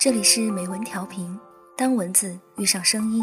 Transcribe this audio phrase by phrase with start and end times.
[0.00, 1.38] 这里是美文调频，
[1.76, 3.22] 当文字遇上声音，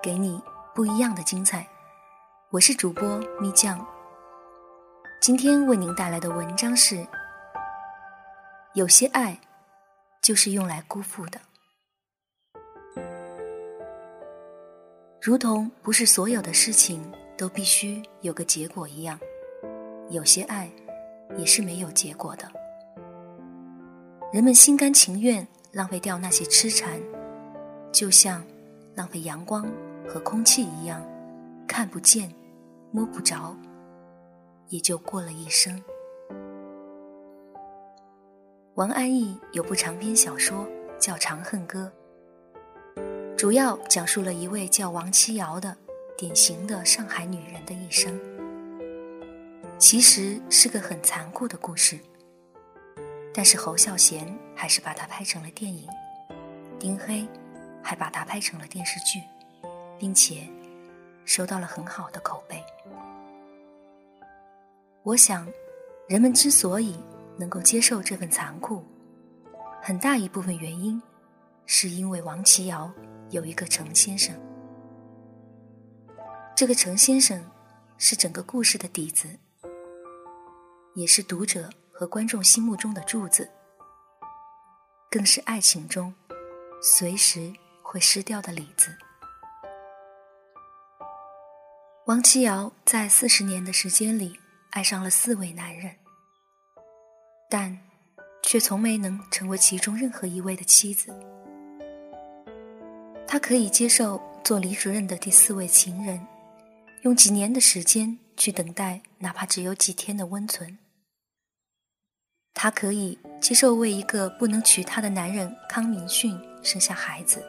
[0.00, 0.40] 给你
[0.72, 1.66] 不一样的精彩。
[2.50, 3.84] 我是主播蜜酱，
[5.20, 7.04] 今天为您带来的文章是：
[8.74, 9.36] 有些爱
[10.22, 11.40] 就是用来辜负的，
[15.20, 17.02] 如同不是所有的事情
[17.36, 19.18] 都必须有个结果一样，
[20.08, 20.70] 有些爱
[21.36, 22.48] 也是没有结果的。
[24.32, 25.44] 人们心甘情愿。
[25.72, 27.00] 浪费掉那些痴缠，
[27.90, 28.44] 就像
[28.94, 29.66] 浪费阳光
[30.06, 31.02] 和空气一样，
[31.66, 32.30] 看不见、
[32.90, 33.56] 摸不着，
[34.68, 35.82] 也就过了一生。
[38.74, 40.66] 王安忆有部长篇小说
[40.98, 41.90] 叫《长恨歌》，
[43.36, 45.74] 主要讲述了一位叫王七瑶的
[46.18, 48.20] 典型的上海女人的一生，
[49.78, 51.98] 其实是个很残酷的故事。
[53.34, 55.88] 但是侯孝贤还是把它拍成了电影，
[56.78, 57.26] 丁黑
[57.82, 59.22] 还把它拍成了电视剧，
[59.98, 60.46] 并且
[61.24, 62.62] 收到了很好的口碑。
[65.02, 65.48] 我想，
[66.08, 66.96] 人们之所以
[67.38, 68.84] 能够接受这份残酷，
[69.80, 71.02] 很大一部分原因，
[71.64, 72.92] 是因为王琦瑶
[73.30, 74.34] 有一个程先生。
[76.54, 77.42] 这个程先生
[77.96, 79.26] 是整个故事的底子，
[80.94, 81.70] 也是读者。
[82.02, 83.48] 和观众心目中的柱子，
[85.08, 86.12] 更是爱情中
[86.82, 88.92] 随时会失掉的李子。
[92.06, 94.36] 王琦瑶在四十年的时间里
[94.70, 95.94] 爱上了四位男人，
[97.48, 97.78] 但
[98.42, 101.14] 却从没能成为其中任何一位的妻子。
[103.28, 106.26] 他可以接受做李主任的第四位情人，
[107.02, 110.76] 用几年的时间去等待，哪怕只有几天的温存。
[112.54, 117.42] 她可以接受为一个不能娶她的男人康明训生下孩子，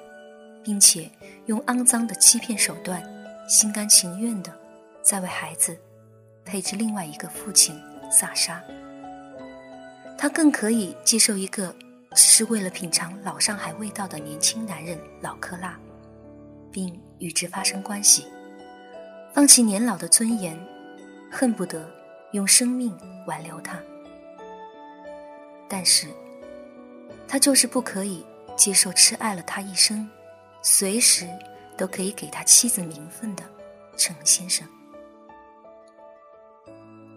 [0.64, 1.09] 并且
[1.46, 3.03] 用肮脏的欺骗手段，
[3.47, 4.52] 心甘情愿的
[5.03, 5.78] 再为孩子
[6.44, 8.62] 配置另外一个父亲萨沙。
[10.18, 11.75] 她更可以接受一个
[12.16, 15.78] 只是为了品尝老上海味道的年轻男人老克拉，
[16.72, 18.25] 并与之发生关系，
[19.34, 20.58] 放弃年老的尊严，
[21.30, 21.88] 恨不得
[22.31, 22.97] 用生命
[23.28, 23.78] 挽留他。
[25.76, 26.06] 但是，
[27.28, 28.24] 他就是不可以
[28.56, 30.08] 接受痴爱了他一生，
[30.62, 31.28] 随时
[31.76, 33.44] 都可以给他妻子名分的
[33.98, 34.68] 程先生。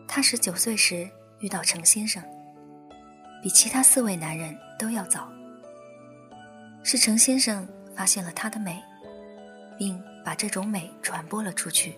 [0.09, 1.07] 他十九岁时
[1.41, 2.23] 遇到程先生，
[3.43, 5.31] 比其他四位男人都要早。
[6.83, 8.83] 是程先生发现了他的美，
[9.77, 11.95] 并把这种美传播了出去，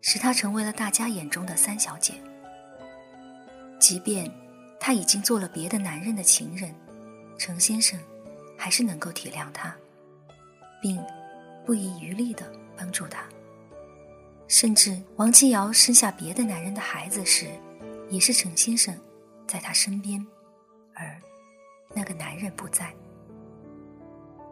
[0.00, 2.14] 使他成为了大家眼中的三小姐。
[3.80, 4.30] 即便。
[4.80, 6.74] 他已经做了别的男人的情人，
[7.38, 8.00] 程先生
[8.56, 9.76] 还是能够体谅他，
[10.80, 10.98] 并
[11.66, 13.22] 不遗余力的帮助他。
[14.48, 17.46] 甚至王七瑶生下别的男人的孩子时，
[18.08, 18.98] 也是程先生
[19.46, 20.26] 在他身边，
[20.94, 21.20] 而
[21.94, 22.92] 那个男人不在。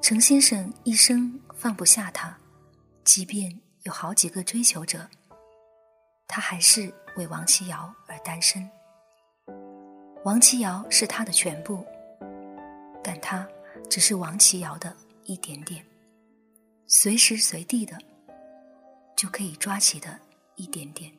[0.01, 2.39] 程先生一生放不下他，
[3.03, 5.09] 即便有好几个追求者，
[6.29, 8.71] 他还是为王七瑶而单身。
[10.25, 11.87] 王琦瑶是他的全部，
[13.03, 13.49] 但他
[13.89, 15.85] 只是王琦瑶的一点点，
[16.87, 17.97] 随时随地的
[19.17, 20.19] 就可以抓起的
[20.57, 21.11] 一点点。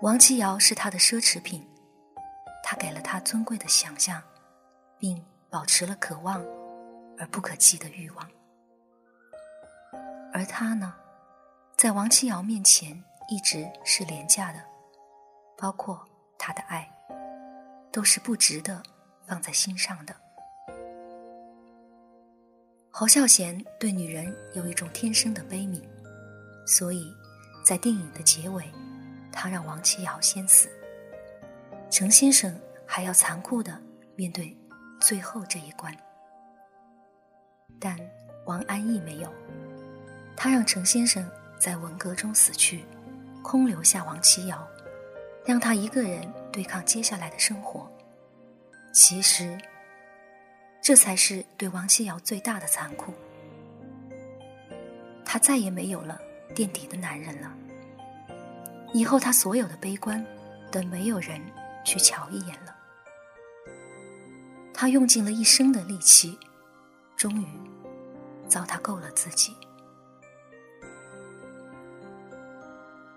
[0.00, 1.68] 王琦瑶是他的奢侈品，
[2.62, 4.22] 他给了他尊贵的想象，
[4.96, 6.42] 并保持了可望
[7.18, 8.30] 而不可及的欲望。
[10.32, 10.94] 而他呢，
[11.76, 14.64] 在王琦瑶面前一直是廉价的，
[15.58, 16.88] 包括他的爱。
[17.92, 18.82] 都是不值得
[19.26, 20.14] 放在心上的。
[22.90, 25.82] 侯孝贤对女人有一种天生的悲悯，
[26.66, 27.14] 所以
[27.64, 28.64] 在电影的结尾，
[29.32, 30.68] 他让王琦瑶先死，
[31.90, 33.80] 程先生还要残酷的
[34.16, 34.56] 面对
[35.00, 35.96] 最后这一关。
[37.78, 37.98] 但
[38.44, 39.32] 王安忆没有，
[40.36, 41.26] 他让程先生
[41.58, 42.84] 在文革中死去，
[43.42, 44.68] 空留下王琦瑶。
[45.50, 47.90] 让他一个人对抗接下来的生活。
[48.92, 49.58] 其实，
[50.80, 53.12] 这才是对王希瑶最大的残酷。
[55.24, 56.20] 他再也没有了
[56.54, 57.52] 垫底的男人了。
[58.92, 60.24] 以后他所有的悲观，
[60.70, 61.42] 都没有人
[61.84, 62.76] 去瞧一眼了。
[64.72, 66.38] 他用尽了一生的力气，
[67.16, 67.46] 终于
[68.46, 69.56] 糟蹋够了自己。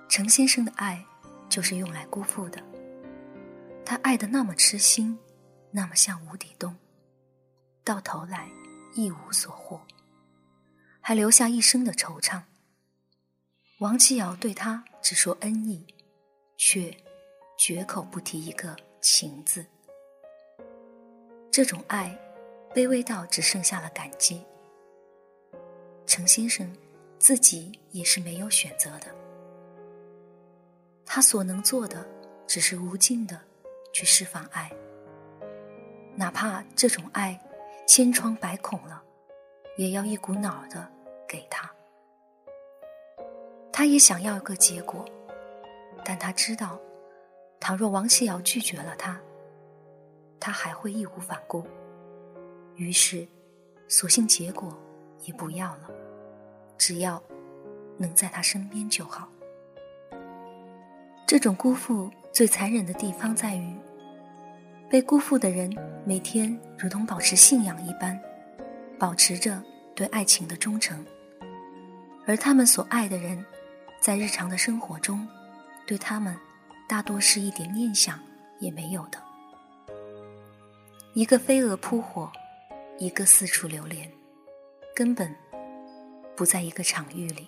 [0.09, 1.06] 程先生的爱。
[1.53, 2.59] 就是用来辜负的。
[3.85, 5.19] 他爱的那么痴心，
[5.69, 6.75] 那么像无底洞，
[7.83, 8.50] 到头来
[8.95, 9.79] 一无所获，
[11.00, 12.41] 还留下一生的惆怅。
[13.81, 15.85] 王琦瑶对他只说恩义，
[16.57, 16.91] 却
[17.56, 19.63] 绝口不提一个情字。
[21.51, 22.19] 这种爱，
[22.73, 24.44] 卑微到只剩下了感激。
[26.07, 26.75] 程先生
[27.19, 29.13] 自己也是没有选择的，
[31.05, 32.05] 他所能做的
[32.47, 33.39] 只是无尽的
[33.91, 34.71] 去释放爱，
[36.15, 37.39] 哪怕这种爱
[37.88, 39.03] 千疮百孔了，
[39.77, 40.88] 也要一股脑的
[41.27, 41.69] 给他。
[43.71, 45.03] 他也想要一个结果，
[46.05, 46.79] 但他知道，
[47.59, 49.19] 倘若王琦瑶拒绝了他。
[50.39, 51.65] 他还会义无反顾，
[52.75, 53.25] 于是，
[53.88, 54.77] 索性结果
[55.21, 55.89] 也不要了，
[56.77, 57.21] 只要
[57.97, 59.29] 能在他身边就好。
[61.25, 63.75] 这种辜负最残忍的地方在于，
[64.89, 65.73] 被辜负的人
[66.05, 68.19] 每天如同保持信仰一般，
[68.99, 69.61] 保持着
[69.95, 71.03] 对爱情的忠诚，
[72.27, 73.43] 而他们所爱的人，
[74.01, 75.27] 在日常的生活中，
[75.87, 76.37] 对他们
[76.87, 78.19] 大多是一点念想
[78.59, 79.17] 也没有的。
[81.13, 82.31] 一个飞蛾扑火，
[82.99, 84.11] 一个四处流连，
[84.95, 85.33] 根本
[86.35, 87.47] 不在一个场域里。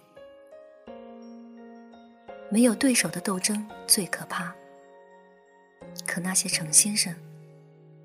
[2.49, 4.53] 没有对手的斗争最可怕，
[6.05, 7.13] 可那些程先生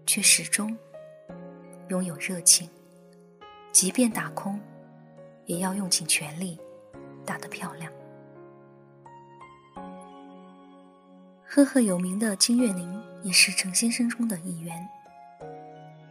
[0.06, 0.76] 却始终
[1.88, 2.68] 拥有热情，
[3.70, 4.58] 即便打空，
[5.46, 6.58] 也要用尽全力
[7.24, 7.92] 打得漂亮。
[11.44, 14.88] 赫赫有名的金岳霖也是程先生中的一员。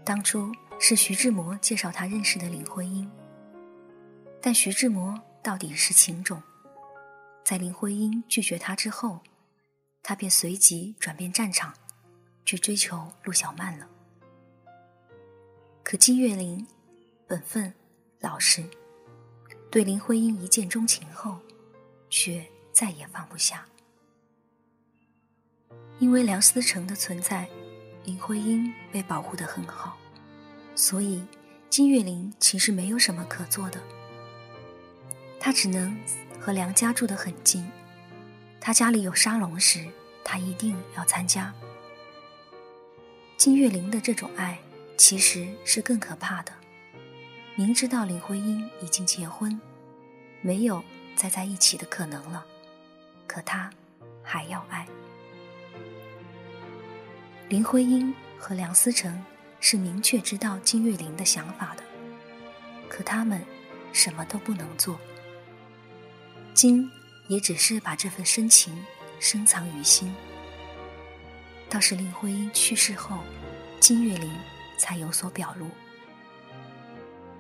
[0.04, 3.10] 当初是徐志摩介绍他认识的林徽因，
[4.42, 6.42] 但徐志摩到底是情种，
[7.50, 9.22] 在林徽因拒绝他之后，
[10.04, 11.74] 他便随即转变战场，
[12.46, 13.90] 去追求陆小曼了。
[15.82, 16.68] 可金岳霖
[17.26, 17.74] 本分
[18.20, 18.64] 老实，
[19.72, 21.40] 对林徽因一见钟情后，
[22.08, 23.66] 却再也放不下，
[25.98, 27.50] 因为梁思成的存在。
[28.04, 29.98] 林徽因被保护得很好，
[30.76, 31.26] 所以
[31.68, 33.82] 金岳霖其实没有什么可做的。
[35.40, 36.00] 他只能
[36.40, 37.70] 和梁家住得很近，
[38.60, 39.86] 他家里有沙龙时，
[40.24, 41.54] 他一定要参加。
[43.38, 44.60] 金岳霖的这种爱
[44.98, 46.52] 其实是更可怕的，
[47.56, 49.60] 明知道林徽因已经结婚，
[50.42, 50.84] 没有
[51.16, 52.46] 再在一起的可能了，
[53.28, 53.70] 可他
[54.24, 54.88] 还要爱。
[57.48, 59.24] 林徽因和梁思成
[59.60, 61.84] 是明确知道金岳霖的想法的，
[62.88, 63.44] 可他们
[63.92, 65.00] 什么都不能做。
[66.60, 66.92] 金
[67.30, 68.86] 也只是把这份深情
[69.18, 70.14] 深藏于心。
[71.70, 73.20] 倒是林徽因去世后，
[73.80, 74.30] 金岳霖
[74.78, 75.70] 才有所表露。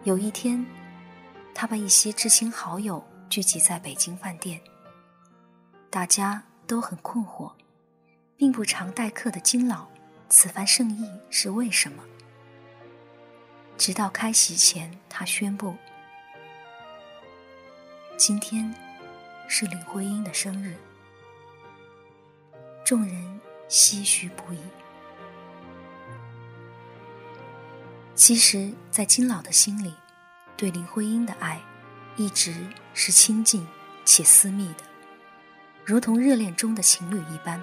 [0.06, 0.66] 有一天，
[1.54, 4.57] 他把一些知心好友聚集在北京饭店，
[5.89, 7.51] 大家都很困惑，
[8.38, 9.86] 并不常待客的金老。
[10.30, 12.01] 此番盛意是为什么？
[13.77, 15.75] 直到开席前，他宣布
[18.16, 18.73] ：“今天
[19.50, 20.78] 是林徽因的生日。”
[22.86, 24.60] 众人唏嘘不已。
[28.16, 29.94] 其实，在金老的心里，
[30.56, 31.62] 对林徽因的爱
[32.16, 32.54] 一直
[32.94, 33.66] 是亲近
[34.06, 34.84] 且私密的，
[35.86, 37.62] 如同热恋中的情侣一般。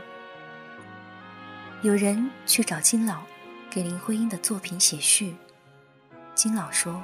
[1.83, 3.23] 有人去找金老，
[3.71, 5.37] 给林徽因的作品写序。
[6.35, 7.03] 金老说：“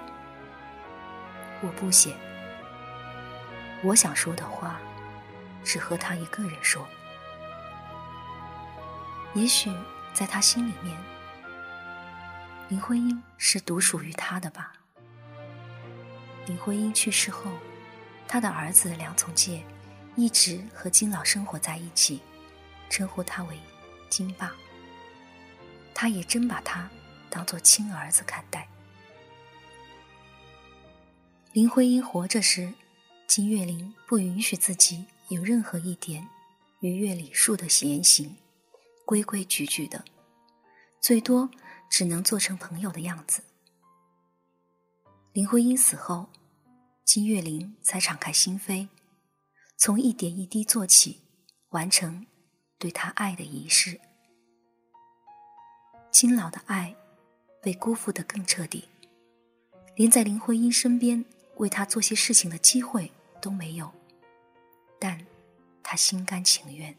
[1.60, 2.16] 我不写，
[3.82, 4.80] 我想说的话，
[5.64, 6.86] 只和他一个人说。
[9.34, 9.72] 也许
[10.12, 10.96] 在他心里面，
[12.68, 14.72] 林徽因是独属于他的吧。”
[16.46, 17.50] 林徽因去世后，
[18.28, 19.64] 他的儿子梁从诫
[20.16, 22.20] 一直和金老生活在一起，
[22.88, 23.58] 称呼他为。
[24.08, 24.52] 金爸，
[25.94, 26.90] 他也真把他
[27.30, 28.68] 当做亲儿子看待。
[31.52, 32.74] 林徽因活着时，
[33.34, 36.28] 金岳霖不允许自己有任何一点
[36.80, 38.36] 逾越礼数的言行，
[39.06, 40.04] 规规矩矩的，
[41.00, 41.50] 最多
[41.88, 43.42] 只能做成朋友的样子。
[45.32, 46.28] 林徽因死后，
[47.06, 48.88] 金岳霖才敞开心扉，
[49.78, 51.22] 从一点一滴做起，
[51.70, 52.26] 完成。
[52.78, 53.98] 对他爱的仪式，
[56.10, 56.94] 金老的爱
[57.62, 58.88] 被辜负得更彻底，
[59.96, 61.24] 连在林徽因身边
[61.56, 63.10] 为他做些事情的机会
[63.42, 63.92] 都没有，
[64.98, 65.18] 但
[65.82, 66.96] 他心甘情愿。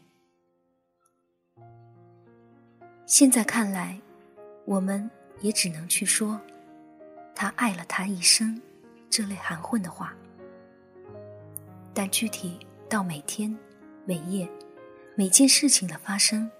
[3.06, 3.98] 现在看来，
[4.66, 5.10] 我们
[5.40, 6.40] 也只能去说，
[7.34, 8.60] 他爱了他一生
[9.08, 10.14] 这类含混的话。
[11.94, 12.58] 但具体
[12.88, 13.56] 到每天、
[14.04, 14.48] 每夜、
[15.16, 16.50] 每件事情的发生，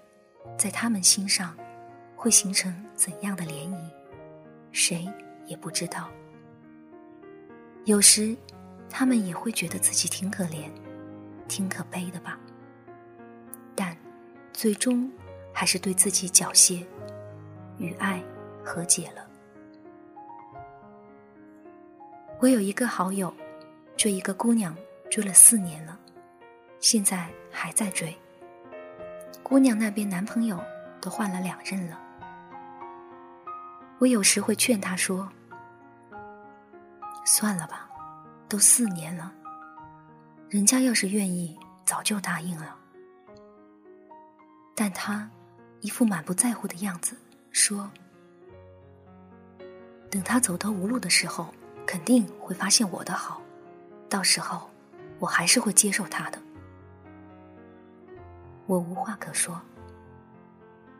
[0.57, 1.55] 在他们心上
[2.15, 3.77] 会形成怎样的涟漪，
[4.71, 5.07] 谁
[5.45, 6.09] 也不知道。
[7.83, 8.35] 有时，
[8.89, 10.69] 他们也会觉得自己挺可怜、
[11.47, 12.39] 挺可悲的吧。
[13.75, 13.95] 但，
[14.53, 15.11] 最终
[15.53, 16.85] 还是对自己缴械，
[17.77, 18.23] 与爱
[18.63, 19.27] 和解了。
[22.39, 23.33] 我有一个好友，
[23.97, 24.75] 追一个姑娘，
[25.09, 25.97] 追了四年了，
[26.79, 28.15] 现在还在追。
[29.43, 30.59] 姑娘那边男朋友
[30.99, 31.99] 都换了两任了。
[33.99, 35.29] 我有时会劝她说。
[37.25, 37.84] 算了吧，
[38.47, 39.33] 都四年了，
[40.49, 42.77] 人家要是愿意，早就答应了。
[44.75, 45.29] 但他
[45.81, 47.15] 一副满不在乎的样子，
[47.51, 47.89] 说
[50.11, 51.53] ：“等他走投无路的时候，
[51.87, 53.41] 肯定会发现我的好，
[54.07, 54.69] 到时候
[55.19, 56.39] 我还是会接受他的。”
[58.67, 59.59] 我无话可说，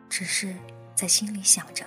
[0.08, 0.54] 只是
[0.94, 1.84] 在心里想着：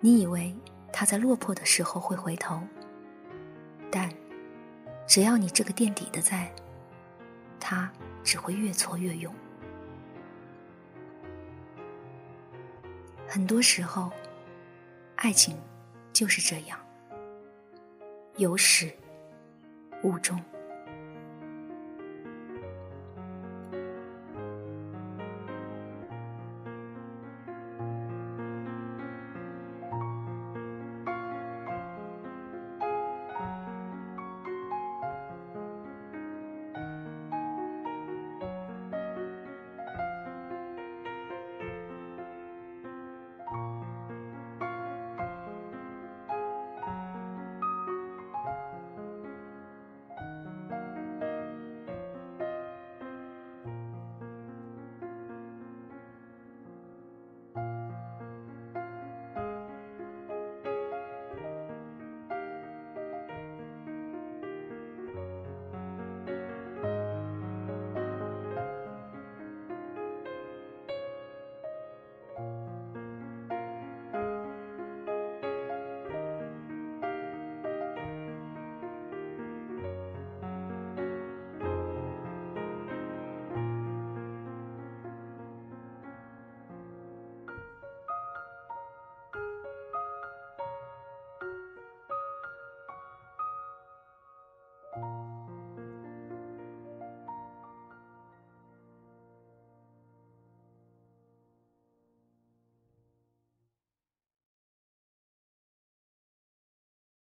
[0.00, 0.54] 你以为？
[0.96, 2.60] 他在落魄的时候会回头，
[3.96, 4.10] 但
[5.06, 6.52] 只要你这个垫底的在，
[7.60, 7.88] 他
[8.24, 9.32] 只会越挫越勇。
[13.28, 14.10] 很多时候，
[15.14, 15.56] 爱情
[16.12, 16.76] 就是这样，
[18.36, 18.92] 有始
[20.02, 20.42] 无终。